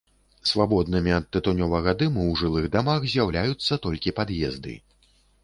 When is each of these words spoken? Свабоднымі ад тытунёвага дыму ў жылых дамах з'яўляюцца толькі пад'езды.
Свабоднымі 0.51 1.11
ад 1.17 1.27
тытунёвага 1.37 1.93
дыму 1.99 2.21
ў 2.31 2.33
жылых 2.41 2.65
дамах 2.77 3.07
з'яўляюцца 3.13 3.81
толькі 3.87 4.17
пад'езды. 4.23 4.75